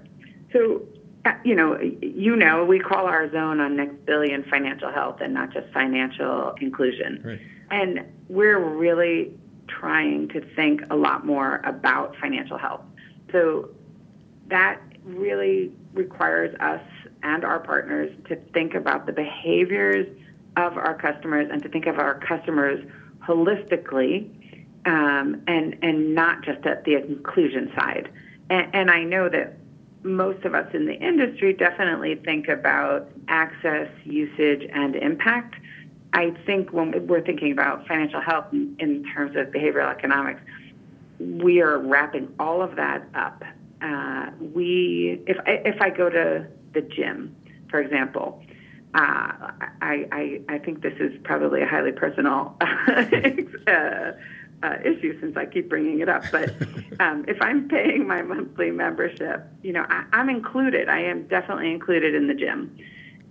So 0.52 0.84
uh, 1.26 1.33
you 1.44 1.56
know, 1.56 1.80
you 2.02 2.36
know, 2.36 2.64
we 2.66 2.80
call 2.80 3.06
our 3.06 3.32
zone 3.32 3.60
on 3.60 3.76
next 3.76 4.06
billion 4.06 4.44
financial 4.44 4.92
health 4.92 5.20
and 5.22 5.34
not 5.34 5.52
just 5.52 5.72
financial 5.74 6.56
inclusion. 6.62 7.22
Right. 7.24 7.40
And 7.72 8.06
we're 8.30 8.60
really 8.60 9.34
trying 9.68 10.30
to 10.30 10.42
think 10.56 10.82
a 10.90 10.96
lot 10.96 11.26
more 11.26 11.62
about 11.66 12.16
financial 12.18 12.58
health. 12.58 12.82
So 13.32 13.70
that 14.48 14.80
really 15.04 15.72
requires 15.94 16.56
us 16.60 16.82
and 17.24 17.44
our 17.44 17.60
partners 17.60 18.12
to 18.30 18.36
think 18.54 18.74
about 18.74 19.06
the 19.06 19.12
behaviors 19.14 20.08
of 20.58 20.78
our 20.78 20.96
customers 20.96 21.50
and 21.52 21.62
to 21.64 21.70
think 21.70 21.88
of 21.88 21.98
our 22.00 22.20
customers 22.20 22.86
holistically 23.26 24.30
um, 24.86 25.42
and 25.48 25.78
and 25.82 26.14
not 26.14 26.44
just 26.44 26.66
at 26.66 26.84
the 26.84 26.96
inclusion 26.96 27.72
side 27.76 28.10
And, 28.50 28.70
and 28.74 28.92
I 28.92 29.04
know 29.04 29.30
that 29.30 29.58
most 30.04 30.44
of 30.46 30.54
us 30.54 30.68
in 30.74 30.86
the 30.86 30.96
industry 30.96 31.54
definitely 31.54 32.16
think 32.16 32.48
about 32.48 33.10
access, 33.28 33.90
usage, 34.04 34.70
and 34.74 34.96
impact. 34.96 35.56
I 36.14 36.32
think 36.46 36.72
when 36.72 37.08
we're 37.08 37.22
thinking 37.22 37.52
about 37.52 37.88
financial 37.88 38.22
health 38.22 38.46
in, 38.52 39.06
terms 39.16 39.36
of 39.36 39.48
behavioral 39.48 39.90
economics, 39.90 40.42
we 41.20 41.62
are 41.62 41.80
wrapping 41.80 42.34
all 42.40 42.62
of 42.62 42.76
that 42.76 43.08
up. 43.16 43.44
Uh, 43.82 44.30
we, 44.40 45.22
if 45.26 45.38
if 45.46 45.82
I 45.82 45.90
go 45.90 46.10
to 46.10 46.48
the 46.74 46.82
gym, 46.82 47.36
for 47.70 47.80
example, 47.82 48.44
uh, 48.94 49.52
I, 49.82 50.08
I 50.12 50.42
I 50.50 50.58
think 50.60 50.82
this 50.82 50.94
is 51.00 51.14
probably 51.24 51.62
a 51.62 51.68
highly 51.68 51.92
personal 51.92 52.56
uh, 52.62 54.12
uh, 54.64 54.78
issue 54.84 55.20
since 55.20 55.36
I 55.36 55.46
keep 55.46 55.70
bringing 55.70 56.00
it 56.00 56.10
up. 56.10 56.24
But 56.32 56.50
um, 57.00 57.26
if 57.28 57.38
I'm 57.42 57.68
paying 57.68 58.08
my 58.08 58.22
monthly 58.22 58.72
membership, 58.72 59.46
you 59.62 59.74
know, 59.74 59.86
I, 59.90 60.06
I'm 60.14 60.30
included. 60.30 60.90
I 60.90 61.02
am 61.02 61.28
definitely 61.28 61.72
included 61.72 62.16
in 62.16 62.28
the 62.28 62.34
gym. 62.34 62.76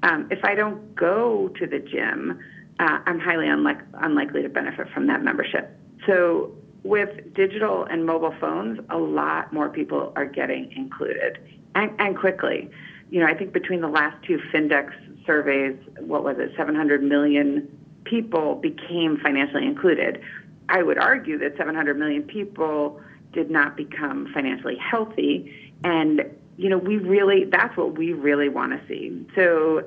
Um, 0.02 0.28
if 0.30 0.44
I 0.44 0.54
don't 0.54 0.94
go 0.94 1.48
to 1.58 1.66
the 1.66 1.78
gym, 1.78 2.38
uh, 2.78 2.98
I'm 3.06 3.18
highly 3.18 3.48
unlike, 3.48 3.80
unlikely 3.94 4.42
to 4.42 4.48
benefit 4.48 4.88
from 4.90 5.06
that 5.06 5.22
membership. 5.22 5.76
So 6.06 6.52
with 6.82 7.32
digital 7.34 7.84
and 7.84 8.04
mobile 8.04 8.34
phones, 8.40 8.80
a 8.90 8.98
lot 8.98 9.52
more 9.52 9.68
people 9.68 10.12
are 10.16 10.26
getting 10.26 10.72
included 10.72 11.38
and, 11.74 11.92
and 11.98 12.18
quickly. 12.18 12.68
You 13.10 13.20
know, 13.20 13.26
I 13.26 13.34
think 13.34 13.52
between 13.52 13.80
the 13.80 13.88
last 13.88 14.16
two 14.24 14.38
Findex 14.52 14.92
surveys, 15.24 15.76
what 16.00 16.24
was 16.24 16.36
it, 16.38 16.52
700 16.56 17.02
million 17.02 17.68
people 18.04 18.56
became 18.56 19.18
financially 19.18 19.64
included. 19.64 20.20
I 20.68 20.82
would 20.82 20.98
argue 20.98 21.38
that 21.38 21.56
700 21.56 21.98
million 21.98 22.22
people 22.22 23.00
did 23.32 23.50
not 23.50 23.76
become 23.76 24.30
financially 24.32 24.76
healthy. 24.76 25.52
And, 25.84 26.24
you 26.56 26.68
know, 26.68 26.78
we 26.78 26.96
really, 26.96 27.44
that's 27.44 27.76
what 27.76 27.96
we 27.96 28.12
really 28.12 28.48
want 28.48 28.72
to 28.72 28.86
see. 28.86 29.26
So, 29.34 29.84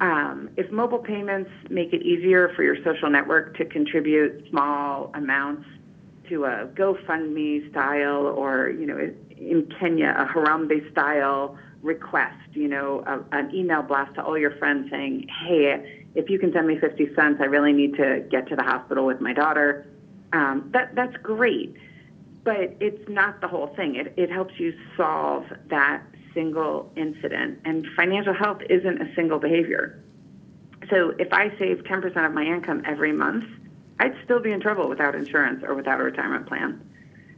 um, 0.00 0.50
if 0.56 0.70
mobile 0.70 0.98
payments 0.98 1.50
make 1.70 1.92
it 1.94 2.02
easier 2.02 2.52
for 2.54 2.62
your 2.62 2.76
social 2.84 3.08
network 3.08 3.56
to 3.56 3.64
contribute 3.64 4.46
small 4.50 5.10
amounts 5.14 5.66
to 6.28 6.44
a 6.44 6.66
GoFundMe 6.74 7.70
style 7.70 8.26
or, 8.26 8.68
you 8.68 8.86
know, 8.86 8.98
in 9.30 9.66
Kenya, 9.78 10.14
a 10.18 10.26
Harambee 10.26 10.90
style 10.90 11.56
request, 11.82 12.36
you 12.52 12.68
know, 12.68 13.02
a, 13.06 13.36
an 13.36 13.54
email 13.54 13.82
blast 13.82 14.14
to 14.16 14.24
all 14.24 14.36
your 14.36 14.50
friends 14.58 14.90
saying, 14.90 15.28
hey, 15.28 16.05
if 16.16 16.30
you 16.30 16.38
can 16.38 16.52
send 16.52 16.66
me 16.66 16.78
50 16.78 17.14
cents, 17.14 17.40
I 17.40 17.44
really 17.44 17.72
need 17.72 17.94
to 17.96 18.24
get 18.30 18.48
to 18.48 18.56
the 18.56 18.62
hospital 18.62 19.04
with 19.04 19.20
my 19.20 19.34
daughter. 19.34 19.86
Um, 20.32 20.70
that, 20.72 20.94
that's 20.94 21.16
great, 21.18 21.76
but 22.42 22.76
it's 22.80 23.08
not 23.08 23.40
the 23.42 23.48
whole 23.48 23.68
thing. 23.76 23.96
It, 23.96 24.14
it 24.16 24.30
helps 24.30 24.58
you 24.58 24.72
solve 24.96 25.44
that 25.68 26.02
single 26.34 26.90
incident, 26.96 27.60
and 27.64 27.86
financial 27.96 28.34
health 28.34 28.62
isn't 28.68 29.00
a 29.00 29.14
single 29.14 29.38
behavior. 29.38 30.02
So 30.90 31.10
if 31.18 31.32
I 31.32 31.50
save 31.58 31.78
10% 31.84 32.26
of 32.26 32.32
my 32.32 32.44
income 32.44 32.82
every 32.86 33.12
month, 33.12 33.44
I'd 33.98 34.14
still 34.24 34.40
be 34.40 34.52
in 34.52 34.60
trouble 34.60 34.88
without 34.88 35.14
insurance 35.14 35.62
or 35.66 35.74
without 35.74 36.00
a 36.00 36.04
retirement 36.04 36.46
plan. 36.46 36.80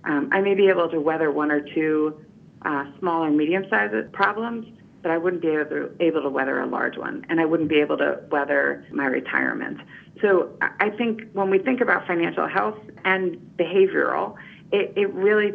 Um, 0.04 0.28
I 0.32 0.40
may 0.40 0.54
be 0.54 0.68
able 0.68 0.88
to 0.90 1.00
weather 1.00 1.30
one 1.30 1.50
or 1.50 1.60
two 1.60 2.20
uh, 2.62 2.84
small 2.98 3.24
and 3.24 3.36
medium-sized 3.36 4.12
problems, 4.12 4.66
but 5.02 5.10
I 5.10 5.18
wouldn't 5.18 5.42
be 5.42 5.48
able 5.48 5.70
to, 5.70 5.90
able 6.00 6.22
to 6.22 6.28
weather 6.28 6.60
a 6.60 6.66
large 6.66 6.96
one, 6.96 7.24
and 7.28 7.40
I 7.40 7.44
wouldn't 7.44 7.68
be 7.68 7.80
able 7.80 7.96
to 7.98 8.20
weather 8.30 8.84
my 8.90 9.06
retirement. 9.06 9.78
So 10.20 10.50
I 10.80 10.90
think 10.90 11.22
when 11.32 11.50
we 11.50 11.58
think 11.58 11.80
about 11.80 12.06
financial 12.06 12.48
health 12.48 12.78
and 13.04 13.36
behavioral, 13.56 14.34
it, 14.72 14.92
it 14.96 15.12
really 15.12 15.52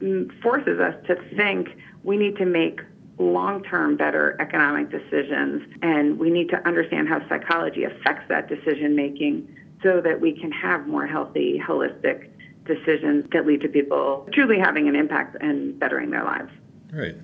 mm, 0.00 0.42
forces 0.42 0.78
us 0.78 0.94
to 1.06 1.16
think 1.36 1.68
we 2.04 2.16
need 2.16 2.36
to 2.36 2.44
make 2.44 2.80
long-term 3.18 3.96
better 3.96 4.36
economic 4.40 4.90
decisions, 4.90 5.62
and 5.82 6.18
we 6.18 6.30
need 6.30 6.48
to 6.50 6.66
understand 6.66 7.08
how 7.08 7.26
psychology 7.28 7.84
affects 7.84 8.24
that 8.28 8.48
decision 8.48 8.96
making 8.96 9.56
so 9.82 10.00
that 10.00 10.20
we 10.20 10.32
can 10.32 10.50
have 10.52 10.86
more 10.86 11.06
healthy, 11.06 11.60
holistic 11.64 12.28
decisions 12.64 13.24
that 13.32 13.46
lead 13.46 13.60
to 13.60 13.68
people 13.68 14.28
truly 14.32 14.58
having 14.58 14.88
an 14.88 14.94
impact 14.94 15.36
and 15.40 15.78
bettering 15.78 16.10
their 16.10 16.24
lives. 16.24 16.50
Right. 16.92 17.16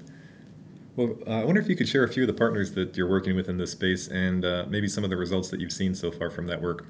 Well, 0.98 1.16
uh, 1.28 1.30
I 1.30 1.44
wonder 1.44 1.60
if 1.60 1.68
you 1.68 1.76
could 1.76 1.88
share 1.88 2.02
a 2.02 2.08
few 2.08 2.24
of 2.24 2.26
the 2.26 2.32
partners 2.32 2.72
that 2.72 2.96
you're 2.96 3.08
working 3.08 3.36
with 3.36 3.48
in 3.48 3.56
this 3.56 3.70
space 3.70 4.08
and 4.08 4.44
uh, 4.44 4.66
maybe 4.68 4.88
some 4.88 5.04
of 5.04 5.10
the 5.10 5.16
results 5.16 5.48
that 5.50 5.60
you've 5.60 5.70
seen 5.70 5.94
so 5.94 6.10
far 6.10 6.28
from 6.28 6.48
that 6.48 6.60
work. 6.60 6.86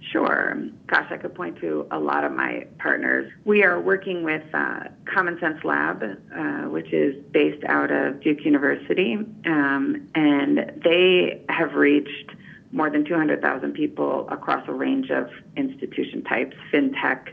Sure. 0.00 0.56
Gosh, 0.86 1.08
I 1.10 1.18
could 1.18 1.34
point 1.34 1.60
to 1.60 1.86
a 1.90 1.98
lot 1.98 2.24
of 2.24 2.32
my 2.32 2.66
partners. 2.78 3.30
We 3.44 3.64
are 3.64 3.78
working 3.78 4.22
with 4.24 4.44
uh, 4.54 4.84
Common 5.04 5.38
Cents 5.38 5.62
Lab, 5.62 6.02
uh, 6.02 6.70
which 6.70 6.90
is 6.90 7.22
based 7.32 7.62
out 7.64 7.90
of 7.90 8.22
Duke 8.22 8.42
University, 8.46 9.16
um, 9.44 10.08
and 10.14 10.72
they 10.82 11.42
have 11.50 11.74
reached 11.74 12.30
more 12.72 12.88
than 12.88 13.04
200,000 13.04 13.74
people 13.74 14.26
across 14.30 14.66
a 14.68 14.72
range 14.72 15.10
of 15.10 15.28
institution 15.58 16.24
types 16.24 16.56
fintech, 16.72 17.28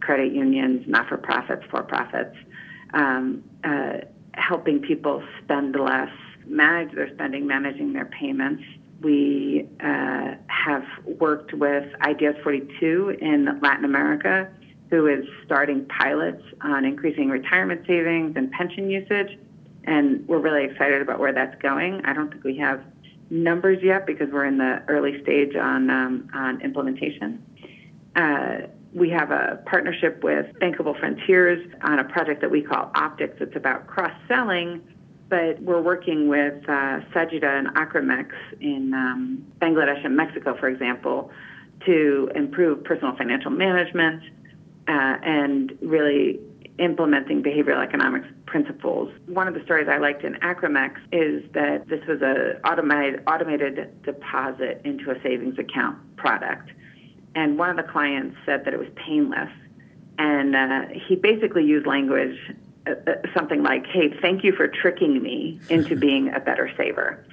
credit 0.00 0.34
unions, 0.34 0.86
not 0.86 1.08
for 1.08 1.16
profits, 1.16 1.64
for 1.70 1.82
profits, 1.82 2.36
um, 2.92 3.42
uh, 3.64 4.00
helping 4.38 4.80
people 4.80 5.22
spend 5.42 5.74
less, 5.76 6.10
manage 6.46 6.94
their 6.94 7.12
spending, 7.14 7.46
managing 7.46 7.92
their 7.92 8.06
payments. 8.06 8.62
We 9.02 9.68
uh, 9.80 10.34
have 10.48 10.84
worked 11.04 11.52
with 11.52 11.84
Ideas 12.02 12.36
42 12.42 13.18
in 13.20 13.60
Latin 13.60 13.84
America, 13.84 14.48
who 14.90 15.06
is 15.06 15.24
starting 15.44 15.84
pilots 15.86 16.42
on 16.62 16.84
increasing 16.84 17.28
retirement 17.28 17.86
savings 17.86 18.36
and 18.36 18.50
pension 18.50 18.90
usage. 18.90 19.38
And 19.84 20.26
we're 20.26 20.38
really 20.38 20.64
excited 20.64 21.00
about 21.02 21.18
where 21.18 21.32
that's 21.32 21.60
going. 21.62 22.04
I 22.04 22.12
don't 22.12 22.30
think 22.30 22.44
we 22.44 22.56
have 22.58 22.82
numbers 23.30 23.82
yet 23.82 24.06
because 24.06 24.28
we're 24.30 24.46
in 24.46 24.58
the 24.58 24.82
early 24.88 25.22
stage 25.22 25.54
on 25.54 25.90
um, 25.90 26.30
on 26.34 26.60
implementation. 26.60 27.44
Uh, 28.16 28.66
we 28.92 29.10
have 29.10 29.30
a 29.30 29.62
partnership 29.66 30.22
with 30.22 30.46
Bankable 30.60 30.98
Frontiers 30.98 31.66
on 31.82 31.98
a 31.98 32.04
project 32.04 32.40
that 32.40 32.50
we 32.50 32.62
call 32.62 32.90
Optics. 32.94 33.36
It's 33.40 33.56
about 33.56 33.86
cross 33.86 34.12
selling, 34.26 34.82
but 35.28 35.60
we're 35.60 35.82
working 35.82 36.28
with 36.28 36.64
uh, 36.64 37.00
Sajida 37.12 37.58
and 37.58 37.68
Acromex 37.74 38.30
in 38.60 38.94
um, 38.94 39.46
Bangladesh 39.60 40.04
and 40.04 40.16
Mexico, 40.16 40.56
for 40.58 40.68
example, 40.68 41.30
to 41.84 42.30
improve 42.34 42.82
personal 42.84 43.14
financial 43.16 43.50
management 43.50 44.22
uh, 44.88 45.18
and 45.22 45.76
really 45.82 46.40
implementing 46.78 47.42
behavioral 47.42 47.84
economics 47.84 48.28
principles. 48.46 49.12
One 49.26 49.48
of 49.48 49.54
the 49.54 49.62
stories 49.64 49.88
I 49.90 49.98
liked 49.98 50.24
in 50.24 50.34
Acromex 50.36 50.96
is 51.12 51.44
that 51.52 51.88
this 51.88 52.00
was 52.06 52.22
a 52.22 52.58
automated 52.66 53.22
automated 53.26 54.02
deposit 54.02 54.80
into 54.84 55.10
a 55.10 55.20
savings 55.22 55.58
account 55.58 55.98
product, 56.16 56.70
and 57.38 57.56
one 57.56 57.70
of 57.70 57.76
the 57.76 57.84
clients 57.84 58.36
said 58.44 58.64
that 58.64 58.74
it 58.74 58.80
was 58.80 58.88
painless, 58.96 59.50
and 60.18 60.56
uh, 60.56 60.86
he 61.06 61.14
basically 61.14 61.64
used 61.64 61.86
language 61.86 62.36
uh, 62.88 62.94
uh 63.06 63.12
something 63.32 63.62
like, 63.62 63.86
"Hey, 63.86 64.12
thank 64.20 64.42
you 64.42 64.52
for 64.52 64.66
tricking 64.66 65.22
me 65.22 65.60
into 65.68 65.94
being 66.08 66.34
a 66.34 66.40
better 66.40 66.68
saver," 66.76 67.24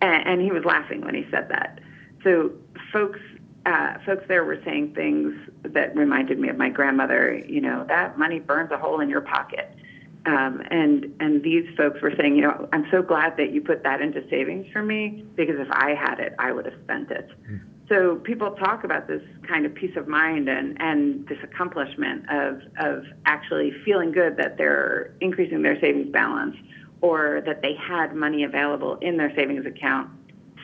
and, 0.00 0.26
and 0.26 0.40
he 0.40 0.50
was 0.50 0.64
laughing 0.64 1.02
when 1.02 1.14
he 1.14 1.26
said 1.30 1.50
that. 1.50 1.78
So 2.24 2.52
folks 2.90 3.20
uh, 3.66 3.98
folks 4.06 4.24
there 4.28 4.44
were 4.44 4.60
saying 4.64 4.94
things 4.94 5.34
that 5.62 5.94
reminded 5.94 6.38
me 6.38 6.48
of 6.48 6.56
my 6.56 6.70
grandmother. 6.70 7.34
You 7.46 7.60
know, 7.60 7.84
that 7.88 8.18
money 8.18 8.38
burns 8.38 8.70
a 8.70 8.78
hole 8.78 9.00
in 9.00 9.10
your 9.10 9.20
pocket. 9.20 9.76
Um, 10.24 10.62
and 10.70 11.14
and 11.20 11.42
these 11.42 11.66
folks 11.76 12.00
were 12.00 12.14
saying, 12.16 12.34
you 12.36 12.42
know, 12.42 12.66
I'm 12.72 12.86
so 12.90 13.02
glad 13.02 13.36
that 13.36 13.52
you 13.52 13.60
put 13.60 13.82
that 13.82 14.00
into 14.00 14.26
savings 14.30 14.72
for 14.72 14.82
me 14.82 15.26
because 15.34 15.56
if 15.58 15.68
I 15.70 15.94
had 15.94 16.18
it, 16.18 16.34
I 16.38 16.52
would 16.52 16.64
have 16.64 16.80
spent 16.84 17.10
it. 17.10 17.28
Mm. 17.50 17.60
So 17.90 18.20
people 18.22 18.52
talk 18.52 18.84
about 18.84 19.08
this 19.08 19.22
kind 19.48 19.66
of 19.66 19.74
peace 19.74 19.96
of 19.96 20.06
mind 20.06 20.48
and, 20.48 20.80
and 20.80 21.26
this 21.26 21.38
accomplishment 21.42 22.24
of 22.30 22.62
of 22.78 23.04
actually 23.26 23.72
feeling 23.84 24.12
good 24.12 24.36
that 24.36 24.56
they're 24.56 25.12
increasing 25.20 25.62
their 25.62 25.78
savings 25.80 26.12
balance 26.12 26.56
or 27.00 27.42
that 27.46 27.62
they 27.62 27.74
had 27.74 28.14
money 28.14 28.44
available 28.44 28.94
in 28.96 29.16
their 29.16 29.34
savings 29.34 29.66
account 29.66 30.08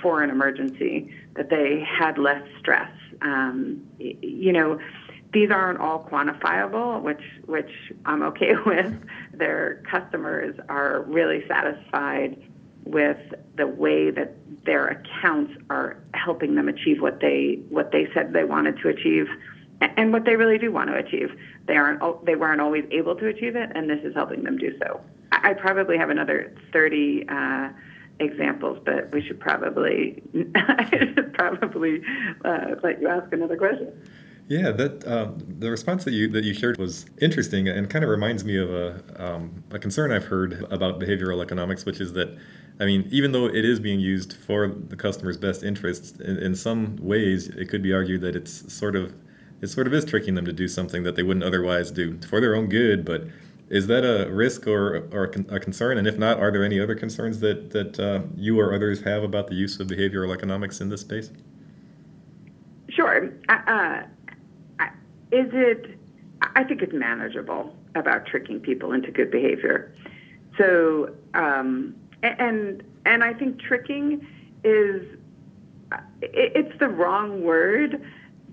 for 0.00 0.22
an 0.22 0.30
emergency, 0.30 1.10
that 1.34 1.50
they 1.50 1.80
had 1.80 2.16
less 2.16 2.46
stress. 2.60 2.92
Um, 3.22 3.84
you 3.98 4.52
know, 4.52 4.78
these 5.32 5.50
aren't 5.50 5.80
all 5.80 6.08
quantifiable, 6.08 7.02
which 7.02 7.22
which 7.46 7.72
I'm 8.04 8.22
okay 8.22 8.54
with. 8.66 8.94
Their 9.34 9.82
customers 9.90 10.54
are 10.68 11.02
really 11.08 11.44
satisfied 11.48 12.40
with 12.84 13.18
the 13.56 13.66
way 13.66 14.12
that 14.12 14.36
their 14.64 14.86
accounts 14.86 15.54
are 15.70 15.96
helping 16.26 16.56
them 16.56 16.68
achieve 16.68 17.00
what 17.00 17.20
they 17.20 17.60
what 17.70 17.92
they 17.92 18.08
said 18.12 18.32
they 18.32 18.44
wanted 18.44 18.76
to 18.82 18.88
achieve 18.88 19.28
and 19.80 20.12
what 20.12 20.24
they 20.24 20.36
really 20.36 20.58
do 20.58 20.72
want 20.72 20.90
to 20.90 20.96
achieve. 20.96 21.30
They 21.66 21.76
aren't 21.76 22.00
they 22.26 22.34
weren't 22.34 22.60
always 22.60 22.84
able 22.90 23.14
to 23.16 23.28
achieve 23.28 23.56
it, 23.56 23.70
and 23.74 23.88
this 23.88 24.00
is 24.02 24.12
helping 24.14 24.42
them 24.42 24.58
do 24.58 24.76
so. 24.78 25.00
I 25.32 25.54
probably 25.54 25.96
have 25.98 26.10
another 26.10 26.52
30 26.72 27.28
uh, 27.28 27.68
examples, 28.18 28.78
but 28.84 29.12
we 29.12 29.22
should 29.22 29.38
probably 29.38 30.22
probably 31.34 32.02
uh, 32.44 32.74
let 32.82 33.00
you 33.00 33.08
ask 33.08 33.32
another 33.32 33.56
question. 33.56 33.92
Yeah, 34.48 34.70
that 34.70 35.04
uh, 35.04 35.32
the 35.58 35.70
response 35.70 36.04
that 36.04 36.12
you 36.12 36.28
that 36.28 36.44
you 36.44 36.54
shared 36.54 36.78
was 36.78 37.06
interesting 37.20 37.68
and 37.68 37.90
kind 37.90 38.04
of 38.04 38.10
reminds 38.10 38.44
me 38.44 38.56
of 38.56 38.70
a 38.72 39.02
um, 39.16 39.64
a 39.72 39.78
concern 39.78 40.12
I've 40.12 40.24
heard 40.24 40.64
about 40.70 41.00
behavioral 41.00 41.42
economics, 41.42 41.84
which 41.84 42.00
is 42.00 42.12
that, 42.12 42.36
I 42.78 42.84
mean, 42.84 43.08
even 43.10 43.32
though 43.32 43.46
it 43.46 43.64
is 43.64 43.80
being 43.80 43.98
used 43.98 44.34
for 44.34 44.68
the 44.68 44.94
customer's 44.94 45.36
best 45.36 45.64
interests, 45.64 46.20
in, 46.20 46.38
in 46.38 46.54
some 46.54 46.96
ways 47.00 47.48
it 47.48 47.68
could 47.68 47.82
be 47.82 47.92
argued 47.92 48.20
that 48.20 48.36
it's 48.36 48.72
sort 48.72 48.94
of 48.94 49.12
it 49.62 49.66
sort 49.66 49.88
of 49.88 49.94
is 49.94 50.04
tricking 50.04 50.36
them 50.36 50.44
to 50.44 50.52
do 50.52 50.68
something 50.68 51.02
that 51.02 51.16
they 51.16 51.24
wouldn't 51.24 51.44
otherwise 51.44 51.90
do 51.90 52.16
for 52.28 52.40
their 52.40 52.54
own 52.54 52.68
good. 52.68 53.04
But 53.04 53.24
is 53.68 53.88
that 53.88 54.04
a 54.04 54.30
risk 54.30 54.68
or, 54.68 55.08
or 55.10 55.24
a 55.24 55.58
concern? 55.58 55.98
And 55.98 56.06
if 56.06 56.18
not, 56.18 56.38
are 56.38 56.52
there 56.52 56.62
any 56.62 56.78
other 56.78 56.94
concerns 56.94 57.40
that 57.40 57.70
that 57.70 57.98
uh, 57.98 58.20
you 58.36 58.60
or 58.60 58.72
others 58.72 59.02
have 59.02 59.24
about 59.24 59.48
the 59.48 59.56
use 59.56 59.80
of 59.80 59.88
behavioral 59.88 60.32
economics 60.32 60.80
in 60.80 60.88
this 60.88 61.00
space? 61.00 61.32
Sure. 62.88 63.32
Uh, 63.48 64.02
is 65.32 65.48
it, 65.52 65.98
I 66.54 66.64
think 66.64 66.82
it's 66.82 66.92
manageable 66.92 67.74
about 67.94 68.26
tricking 68.26 68.60
people 68.60 68.92
into 68.92 69.10
good 69.10 69.30
behavior. 69.30 69.92
So, 70.58 71.14
um, 71.34 71.94
and, 72.22 72.82
and 73.04 73.24
I 73.24 73.34
think 73.34 73.60
tricking 73.60 74.26
is, 74.64 75.02
it's 76.22 76.78
the 76.78 76.88
wrong 76.88 77.42
word, 77.42 78.02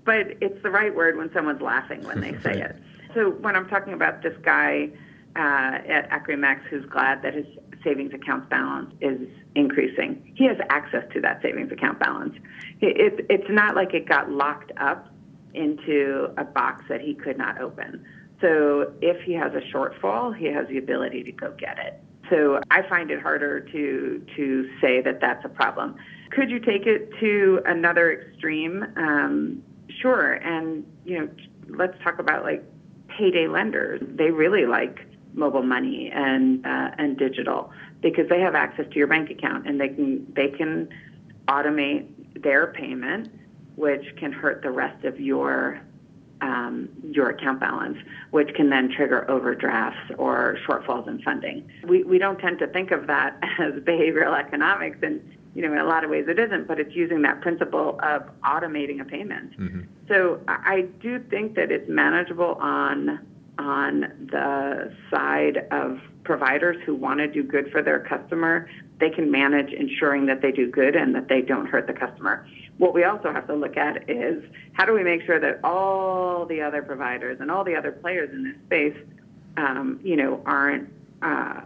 but 0.04 0.36
it's 0.40 0.62
the 0.62 0.70
right 0.70 0.94
word 0.94 1.16
when 1.16 1.32
someone's 1.32 1.62
laughing 1.62 2.02
when 2.04 2.20
they 2.20 2.38
say 2.42 2.60
it. 2.60 2.76
So 3.14 3.30
when 3.30 3.54
I'm 3.56 3.68
talking 3.68 3.92
about 3.92 4.22
this 4.22 4.36
guy 4.42 4.90
uh, 5.36 5.78
at 5.88 6.10
Acremax 6.10 6.62
who's 6.64 6.84
glad 6.86 7.22
that 7.22 7.34
his 7.34 7.46
savings 7.82 8.12
account 8.12 8.48
balance 8.48 8.92
is 9.00 9.28
increasing, 9.54 10.32
he 10.34 10.46
has 10.46 10.56
access 10.68 11.04
to 11.12 11.20
that 11.20 11.42
savings 11.42 11.70
account 11.70 12.00
balance. 12.00 12.34
It, 12.80 13.26
it's 13.30 13.50
not 13.50 13.76
like 13.76 13.94
it 13.94 14.06
got 14.08 14.30
locked 14.30 14.72
up 14.76 15.13
into 15.54 16.32
a 16.36 16.44
box 16.44 16.84
that 16.88 17.00
he 17.00 17.14
could 17.14 17.38
not 17.38 17.60
open. 17.60 18.04
So 18.40 18.92
if 19.00 19.22
he 19.22 19.32
has 19.34 19.52
a 19.54 19.60
shortfall, 19.74 20.36
he 20.36 20.46
has 20.46 20.68
the 20.68 20.78
ability 20.78 21.22
to 21.24 21.32
go 21.32 21.52
get 21.58 21.78
it. 21.78 22.00
So 22.30 22.60
I 22.70 22.82
find 22.88 23.10
it 23.10 23.20
harder 23.20 23.60
to 23.60 24.26
to 24.36 24.70
say 24.80 25.00
that 25.02 25.20
that's 25.20 25.44
a 25.44 25.48
problem. 25.48 25.96
Could 26.30 26.50
you 26.50 26.58
take 26.58 26.86
it 26.86 27.10
to 27.20 27.60
another 27.66 28.12
extreme? 28.12 28.84
Um, 28.96 29.62
sure. 30.00 30.34
And 30.34 30.84
you 31.04 31.18
know, 31.18 31.28
let's 31.68 31.94
talk 32.02 32.18
about 32.18 32.42
like 32.42 32.64
payday 33.08 33.46
lenders. 33.46 34.02
They 34.06 34.30
really 34.30 34.66
like 34.66 35.06
mobile 35.34 35.62
money 35.62 36.10
and 36.14 36.64
uh, 36.66 36.90
and 36.98 37.18
digital 37.18 37.70
because 38.00 38.28
they 38.28 38.40
have 38.40 38.54
access 38.54 38.86
to 38.90 38.96
your 38.96 39.06
bank 39.06 39.30
account 39.30 39.66
and 39.66 39.80
they 39.80 39.88
can 39.88 40.26
they 40.34 40.48
can 40.48 40.88
automate 41.48 42.42
their 42.42 42.68
payment 42.68 43.30
which 43.76 44.04
can 44.16 44.32
hurt 44.32 44.62
the 44.62 44.70
rest 44.70 45.04
of 45.04 45.20
your 45.20 45.80
um, 46.40 46.88
your 47.10 47.30
account 47.30 47.60
balance, 47.60 47.96
which 48.30 48.54
can 48.54 48.68
then 48.68 48.90
trigger 48.90 49.28
overdrafts 49.30 50.12
or 50.18 50.58
shortfalls 50.66 51.08
in 51.08 51.22
funding. 51.22 51.66
We, 51.86 52.02
we 52.02 52.18
don't 52.18 52.38
tend 52.38 52.58
to 52.58 52.66
think 52.66 52.90
of 52.90 53.06
that 53.06 53.38
as 53.58 53.74
behavioral 53.74 54.38
economics, 54.38 54.98
and 55.02 55.22
you 55.54 55.62
know, 55.62 55.72
in 55.72 55.78
a 55.78 55.84
lot 55.84 56.04
of 56.04 56.10
ways 56.10 56.26
it 56.28 56.38
isn't, 56.38 56.66
but 56.66 56.80
it's 56.80 56.94
using 56.94 57.22
that 57.22 57.40
principle 57.40 57.98
of 58.02 58.22
automating 58.42 59.00
a 59.00 59.04
payment. 59.04 59.58
Mm-hmm. 59.58 59.82
So 60.08 60.40
I 60.48 60.86
do 61.00 61.20
think 61.30 61.54
that 61.54 61.70
it's 61.70 61.88
manageable 61.88 62.56
on 62.60 63.24
on 63.58 64.00
the 64.30 64.92
side 65.10 65.66
of 65.70 66.00
providers 66.24 66.76
who 66.84 66.94
want 66.94 67.18
to 67.18 67.28
do 67.28 67.42
good 67.42 67.70
for 67.70 67.82
their 67.82 68.00
customer. 68.00 68.68
They 68.98 69.10
can 69.10 69.30
manage 69.30 69.72
ensuring 69.72 70.26
that 70.26 70.40
they 70.42 70.50
do 70.50 70.70
good 70.70 70.96
and 70.96 71.14
that 71.14 71.28
they 71.28 71.42
don't 71.42 71.66
hurt 71.66 71.86
the 71.86 71.92
customer 71.92 72.46
what 72.78 72.94
we 72.94 73.04
also 73.04 73.32
have 73.32 73.46
to 73.46 73.54
look 73.54 73.76
at 73.76 74.08
is 74.10 74.42
how 74.72 74.84
do 74.84 74.92
we 74.92 75.04
make 75.04 75.22
sure 75.22 75.38
that 75.38 75.60
all 75.62 76.44
the 76.46 76.60
other 76.60 76.82
providers 76.82 77.38
and 77.40 77.50
all 77.50 77.64
the 77.64 77.74
other 77.74 77.92
players 77.92 78.30
in 78.32 78.44
this 78.44 78.56
space, 78.66 78.96
um, 79.56 80.00
you 80.02 80.16
know, 80.16 80.42
aren't 80.44 80.92
uh, 81.22 81.62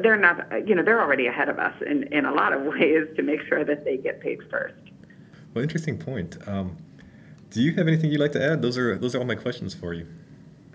they're 0.00 0.16
not, 0.16 0.66
you 0.66 0.74
know, 0.74 0.82
they're 0.82 1.02
already 1.02 1.26
ahead 1.26 1.50
of 1.50 1.58
us 1.58 1.74
in, 1.86 2.04
in 2.04 2.24
a 2.24 2.32
lot 2.32 2.52
of 2.52 2.62
ways 2.74 3.06
to 3.16 3.22
make 3.22 3.40
sure 3.42 3.64
that 3.64 3.84
they 3.84 3.96
get 3.96 4.20
paid 4.20 4.38
first. 4.50 4.74
Well, 5.52 5.62
interesting 5.62 5.98
point. 5.98 6.38
Um, 6.46 6.78
do 7.50 7.60
you 7.60 7.74
have 7.74 7.86
anything 7.86 8.10
you'd 8.10 8.20
like 8.20 8.32
to 8.32 8.42
add? 8.42 8.62
Those 8.62 8.78
are 8.78 8.96
those 8.96 9.14
are 9.14 9.18
all 9.18 9.26
my 9.26 9.34
questions 9.34 9.74
for 9.74 9.92
you. 9.92 10.06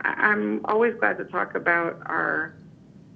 I'm 0.01 0.61
always 0.65 0.93
glad 0.99 1.17
to 1.17 1.25
talk 1.25 1.55
about 1.55 2.01
our 2.05 2.55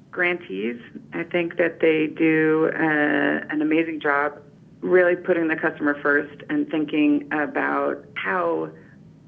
grantees. 0.10 0.80
I 1.13 1.24
think 1.24 1.58
that 1.58 1.80
they 1.80 2.08
do 2.08 2.72
uh, 2.74 3.54
an 3.54 3.62
amazing 3.62 4.00
job 4.00 4.41
really 4.82 5.15
putting 5.15 5.48
the 5.48 5.56
customer 5.56 6.00
first 6.02 6.44
and 6.50 6.67
thinking 6.70 7.28
about 7.32 8.04
how 8.15 8.70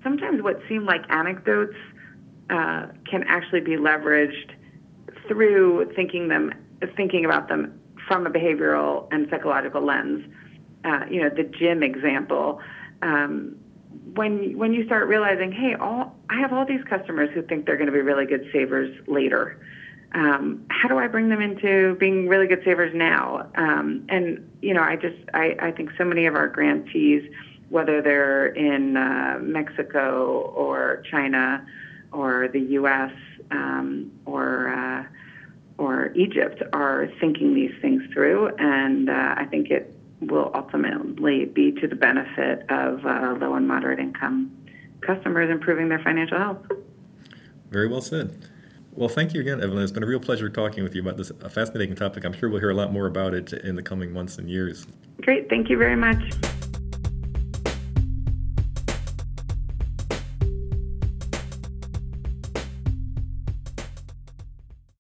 sometimes 0.02 0.42
what 0.42 0.60
seem 0.68 0.86
like 0.86 1.04
anecdotes 1.10 1.76
uh, 2.50 2.88
can 3.10 3.24
actually 3.28 3.62
be 3.62 3.78
leveraged 3.78 4.52
through 5.28 5.92
thinking 5.96 6.28
them, 6.28 6.54
thinking 6.96 7.24
about 7.24 7.48
them 7.48 7.80
from 8.08 8.26
a 8.28 8.30
behavioral 8.30 9.08
and 9.12 9.28
psychological 9.30 9.82
lens. 9.82 10.26
Uh, 10.84 11.06
you 11.10 11.22
know, 11.22 11.30
the 11.30 11.44
gym 11.44 11.82
example. 11.82 12.60
Um, 13.02 13.56
when 14.14 14.58
when 14.58 14.74
you 14.74 14.86
start 14.86 15.08
realizing, 15.08 15.52
hey, 15.52 15.76
all 15.76 16.16
I 16.30 16.40
have 16.40 16.54
all 16.54 16.66
these 16.66 16.84
customers 16.84 17.30
who 17.34 17.42
think 17.42 17.66
they're 17.66 17.78
going 17.78 17.88
to 17.88 17.94
be 17.94 18.02
really 18.02 18.26
good 18.26 18.50
savers 18.52 18.96
later 19.08 19.60
um, 20.16 20.66
how 20.70 20.88
do 20.88 20.98
I 20.98 21.08
bring 21.08 21.30
them 21.30 21.42
into 21.42 21.96
being 21.96 22.28
really 22.28 22.48
good 22.48 22.64
savers 22.64 22.94
now? 22.94 23.50
Um, 23.56 24.06
and 24.10 24.50
you 24.62 24.74
know, 24.74 24.82
I 24.82 24.96
just 24.96 25.18
I, 25.34 25.56
I 25.60 25.72
think 25.72 25.92
so 25.98 26.04
many 26.04 26.26
of 26.26 26.36
our 26.36 26.48
grantees, 26.48 27.30
whether 27.70 28.02
they're 28.02 28.48
in 28.48 28.96
uh, 28.96 29.40
Mexico 29.42 30.54
or 30.56 31.04
China 31.10 31.66
or 32.12 32.48
the 32.48 32.60
U.S. 32.60 33.12
Um, 33.50 34.12
or 34.26 34.70
uh, 34.70 35.06
or 35.80 36.12
Egypt, 36.14 36.62
are 36.74 37.10
thinking 37.20 37.56
these 37.56 37.74
things 37.82 38.04
through, 38.14 38.50
and 38.60 39.10
uh, 39.10 39.36
I 39.36 39.46
think 39.46 39.72
it 39.72 39.93
will 40.28 40.52
ultimately 40.54 41.46
be 41.46 41.72
to 41.74 41.88
the 41.88 41.96
benefit 41.96 42.66
of 42.70 43.06
uh, 43.06 43.36
low 43.40 43.56
and 43.56 43.68
moderate 43.68 44.00
income 44.00 44.52
customers 45.02 45.50
improving 45.50 45.90
their 45.90 46.00
financial 46.00 46.38
health. 46.38 46.66
Very 47.70 47.88
well 47.88 48.02
said. 48.02 48.50
Well, 48.96 49.10
thank 49.10 49.34
you 49.34 49.42
again, 49.42 49.62
Evelyn. 49.62 49.84
It's 49.84 49.92
been 49.92 50.04
a 50.04 50.08
real 50.08 50.20
pleasure 50.20 50.50
talking 50.50 50.84
with 50.84 50.94
you 50.94 51.02
about 51.02 51.18
this 51.18 51.32
fascinating 51.50 51.96
topic. 51.96 52.26
I'm 52.26 52.34
sure 52.34 52.50
we'll 52.50 52.60
hear 52.60 52.70
a 52.70 52.76
lot 52.76 52.94
more 52.94 53.08
about 53.08 53.34
it 53.34 53.52
in 53.52 53.76
the 53.76 53.82
coming 53.82 54.14
months 54.14 54.38
and 54.38 54.50
years. 54.50 54.86
Great. 55.22 55.50
Thank 55.50 55.70
you 55.70 55.78
very 55.78 55.96
much. 55.96 56.22